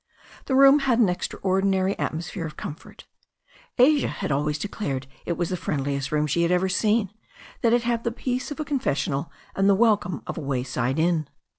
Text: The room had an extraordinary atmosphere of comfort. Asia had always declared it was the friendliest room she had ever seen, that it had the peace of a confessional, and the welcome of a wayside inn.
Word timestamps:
The 0.45 0.55
room 0.55 0.79
had 0.79 0.97
an 0.97 1.09
extraordinary 1.09 1.95
atmosphere 1.99 2.47
of 2.47 2.57
comfort. 2.57 3.05
Asia 3.77 4.07
had 4.07 4.31
always 4.31 4.57
declared 4.57 5.05
it 5.27 5.37
was 5.37 5.49
the 5.49 5.55
friendliest 5.55 6.11
room 6.11 6.25
she 6.25 6.41
had 6.41 6.51
ever 6.51 6.69
seen, 6.69 7.11
that 7.61 7.71
it 7.71 7.83
had 7.83 8.03
the 8.03 8.11
peace 8.11 8.49
of 8.49 8.59
a 8.59 8.65
confessional, 8.65 9.31
and 9.55 9.69
the 9.69 9.75
welcome 9.75 10.23
of 10.25 10.39
a 10.39 10.41
wayside 10.41 10.97
inn. 10.97 11.29